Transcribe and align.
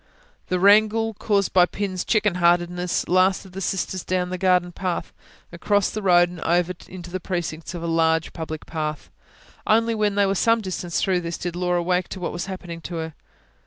The 0.47 0.59
wrangle 0.59 1.13
caused 1.13 1.53
by 1.53 1.67
Pin's 1.67 2.03
chicken 2.03 2.33
heartedness 2.41 3.07
lasted 3.07 3.51
the 3.51 3.61
sisters 3.61 4.03
down 4.03 4.31
the 4.31 4.37
garden 4.39 4.71
path, 4.71 5.13
across 5.51 5.91
the 5.91 6.01
road, 6.01 6.27
and 6.27 6.41
over 6.41 6.73
into 6.87 7.11
the 7.11 7.19
precincts 7.19 7.75
of 7.75 7.83
a 7.83 7.85
large, 7.85 8.33
public 8.33 8.65
park. 8.65 8.97
Only 9.67 9.93
when 9.93 10.15
they 10.15 10.25
were 10.25 10.33
some 10.33 10.59
distance 10.59 10.99
through 11.01 11.21
this, 11.21 11.37
did 11.37 11.55
Laura 11.55 11.83
wake 11.83 12.07
to 12.07 12.19
what 12.19 12.33
was 12.33 12.47
happening 12.47 12.81
to 12.81 12.95
her. 12.95 13.13